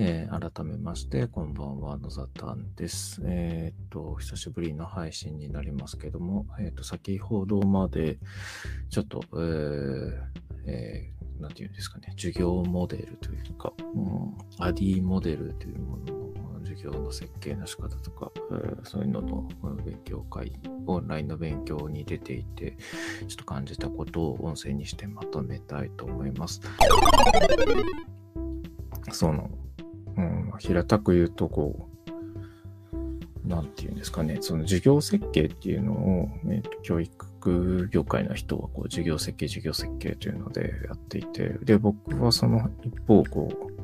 [0.00, 3.20] えー、改めまして、こんばんは、野ザタンです。
[3.24, 8.20] えー、っと、久しぶりの配信になりますけども、えー、っと、先ほどまで、
[8.90, 10.22] ちょっと、えー、
[10.66, 19.48] えー、なんていうんですかね、授業モデルというか、うん、アディモデルというものの授業の設計の仕方とか、えー、そういうのの
[19.84, 20.52] 勉強会、
[20.86, 22.76] オンラインの勉強に出ていて、
[23.26, 26.60] ちょっと感じたことを音声にしてまとめたいと思います。
[29.10, 29.50] その、
[30.18, 31.88] うん、平たく言うと、こ
[33.44, 43.78] う、なんていうんですかね、その授業設計っていうのを、えーと、教育業界の人はこう授業設計、授業設計というのでやっていて、で、僕はその一方、こう、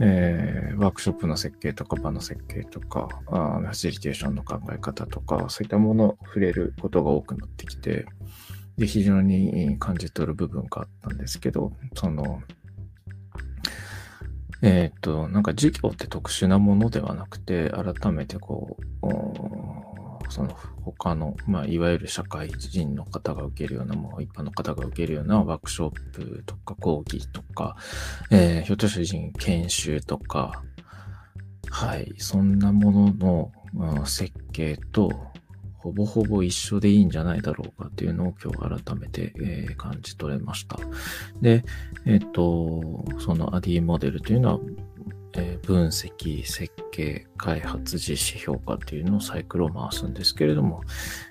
[0.00, 8.06] えー、ワークショップの設計とか場の設計とかあ、ファシリテーションの考え方とか、そういったものを触れることが多くなってきて、
[8.76, 12.42] で、非常に感じ取る部分があったんですけど、その、
[14.62, 27.76] えっ、と、なんか授業って特殊なものではなくて、改めてこう、その他の、まあ、いわゆる社会人の方が受けるような、もう一般の方が受けるようなワークショップとか講義とか、
[28.30, 30.62] えー、ひょっとしたら研修とか、
[31.70, 33.52] はい、そんなものの、
[33.98, 35.12] うん、設計と、
[35.86, 40.80] ほぼほぼ一緒でいいんじゃないだろうかっていうのを今日改めて、えー、感じ取れました。
[41.40, 41.64] で、
[42.04, 44.60] えっ、と、そのアディモデルというのは、
[45.34, 50.82] え、分析、設計、開発、実施、評価っていうのをサイクルを回すんですけれども、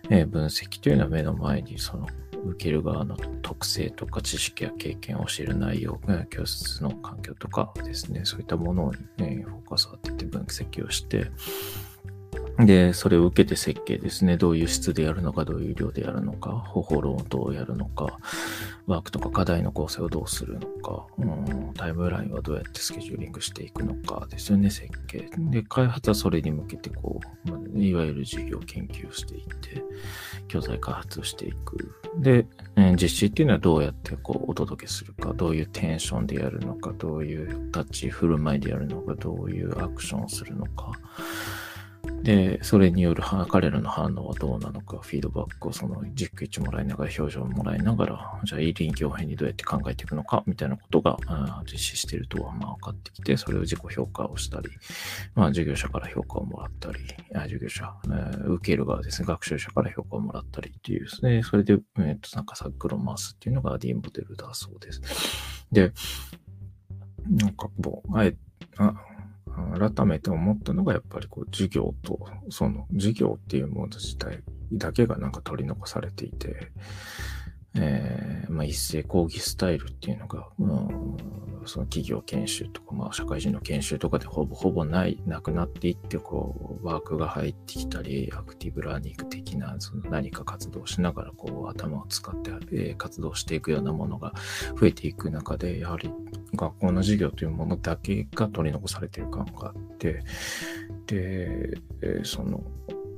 [0.10, 2.08] え、分析というのは目の前にその
[2.46, 11.30] 受ける側の特性とか知識や経験を教える内容、教室の環境とかですね、そういったものに、ね、フォーカスを当てて分析をして、
[12.60, 14.38] で、それを受けて設計ですね。
[14.38, 18.18] どういう質でやるのか、どういう量でやるのか、方法論をどうやるのか、
[18.88, 25.30] ワークとか課題の構成をどうするのか、うん、タイムラインはどうやってスケジューリングしていくのかですよね、設計。
[25.38, 29.84] で、開発はそれに向けて、こう、いわゆる授業研究をしていって、
[30.48, 31.94] 教材開発をしていく。
[32.20, 32.48] で、
[32.94, 40.94] 実施っていうのはどうやってこうお届けするか、どういうテンションでやるのか、どういう立ち振る舞いでやるのか、どういうアクションをするのか。
[42.26, 51.18] で、それによる彼らの反応はどうなのか、フィードバックをその実機値もらいながら、表情をもらいながら、じゃあいい、臨機応変にどうやって考えていくのか、みたいなことが
[51.72, 54.70] 実施しているとはまあ分かってきて、それを自己評価をしたり、
[55.36, 56.98] まあ、授業者から評価をもらったり、
[57.36, 65.02] あ授業者、えー、受ける側ですね、学習者から評価をもらったりっていうですね、それで、え、っと、なんかサックルを回すっていうのが D モデルだそうです。
[65.72, 65.92] で、
[67.30, 68.36] なんかもう、あえ、
[68.78, 68.96] あ
[69.78, 76.72] 改めて思ったのがやっぱりこう授業とその授業っていうもの自体だけがなんか取り残されていて、
[77.78, 81.18] えー、まあ、一斉講義スタイルっていうのが、うん、
[81.66, 94.34] その企業研修とか、まあ、社会人の研修とかでほぼほぼない、なくなっていって、こう、ワークが入ってきたり、アクティブラーニング的な、その何か活動しながら、こう、頭を使って、えー、活動していくようなものが
[94.80, 96.10] 増えていく中で、やはり
[96.56, 100.24] 学校の授業というものだけが取り残されている感があって、
[101.08, 101.78] で、
[102.24, 102.64] その、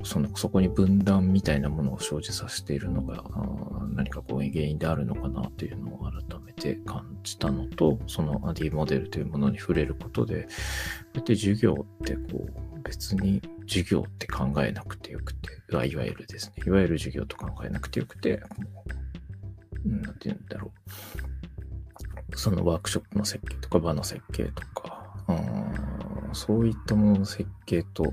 [0.04, 3.24] その、そこに分断みたいなものを生じさせているのが、
[3.94, 10.50] 何かこう原因であるのかなというのを改めて感じたのと、そのアディモデルというものに触れることで、こ
[11.16, 18.40] うやって授業ってこう、別に授業って考えなくてよくて、いわゆるですね、いわゆる授業と考えなくてよくて、
[19.84, 20.72] なんて言うんだろ
[21.44, 21.47] う。
[22.36, 28.04] そのワークショップの設計とか場の設計とか、うん、そういったものの設計と、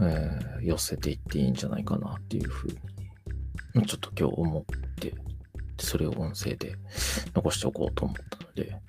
[0.00, 4.64] えー、寄せていっていいんじゃないかなっていうふうに、ちょっと今日思っ
[4.96, 5.14] て、
[5.78, 6.74] それを音声で
[7.34, 8.80] 残しておこうと思ったので、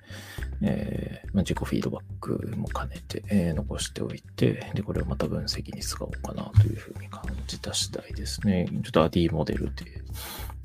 [0.62, 8.68] えー、まあ、自己フィードバックも兼ねて、えー、残しておいて、で、これをまた分析に使おうかなというふうに感じた次第ですね。
[8.70, 9.84] ちょっとアディモデルって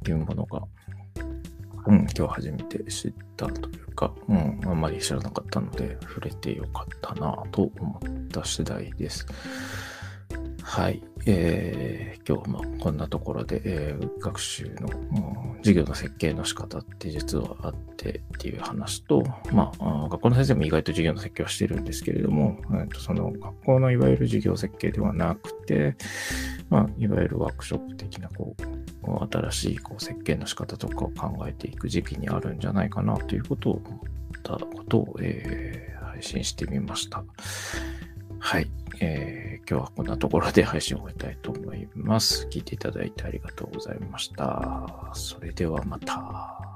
[0.09, 0.61] いうものが、
[1.87, 9.25] うん、今日初めて知ったというか、うん、あんまり知らなかったので、触れてよかったなと思った次第です。
[10.67, 11.01] はい。
[11.25, 14.89] えー、今日もこんなところで、えー、学習の、
[15.59, 19.23] 授業の設計の仕方って実はあってっていう話と、
[19.53, 25.95] まあ、学校の先生も意外と授業の設計はしてるんですけれども、えーと、その学校のいわゆる授業設計ではなくて、
[26.69, 33.99] まあ、いわゆるワークショップ的なこう新しいこう設計の仕方とかを考えていく時期にあるんじゃないかなということを思っ
[34.43, 37.23] たことを、えー、配信してみました。
[38.39, 38.69] はい。
[38.99, 42.47] えー、今日はこんなところで配信を終えたいと思います。
[42.51, 45.11] 聞いていただいてありがとうございました。
[45.13, 46.66] それではまた。